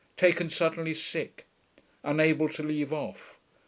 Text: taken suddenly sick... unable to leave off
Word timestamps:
taken 0.17 0.49
suddenly 0.49 0.95
sick... 0.95 1.45
unable 2.03 2.49
to 2.49 2.63
leave 2.63 2.91
off 2.91 3.39